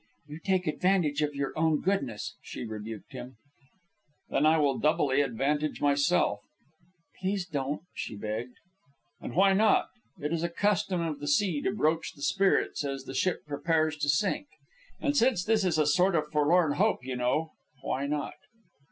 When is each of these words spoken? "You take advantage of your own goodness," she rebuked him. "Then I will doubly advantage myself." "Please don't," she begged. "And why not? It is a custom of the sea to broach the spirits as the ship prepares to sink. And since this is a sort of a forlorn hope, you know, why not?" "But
"You 0.27 0.39
take 0.39 0.65
advantage 0.65 1.21
of 1.21 1.35
your 1.35 1.55
own 1.55 1.79
goodness," 1.79 2.35
she 2.41 2.65
rebuked 2.65 3.11
him. 3.11 3.37
"Then 4.29 4.47
I 4.47 4.57
will 4.57 4.79
doubly 4.79 5.21
advantage 5.21 5.79
myself." 5.79 6.39
"Please 7.19 7.45
don't," 7.45 7.83
she 7.93 8.15
begged. 8.15 8.55
"And 9.19 9.35
why 9.35 9.53
not? 9.53 9.89
It 10.19 10.33
is 10.33 10.41
a 10.41 10.49
custom 10.49 11.01
of 11.01 11.19
the 11.19 11.27
sea 11.27 11.61
to 11.61 11.71
broach 11.71 12.13
the 12.15 12.23
spirits 12.23 12.83
as 12.83 13.03
the 13.03 13.13
ship 13.13 13.45
prepares 13.45 13.95
to 13.97 14.09
sink. 14.09 14.47
And 14.99 15.15
since 15.15 15.43
this 15.43 15.63
is 15.63 15.77
a 15.77 15.85
sort 15.85 16.15
of 16.15 16.23
a 16.23 16.31
forlorn 16.31 16.71
hope, 16.81 17.05
you 17.05 17.15
know, 17.15 17.51
why 17.83 18.07
not?" 18.07 18.33
"But 18.63 18.77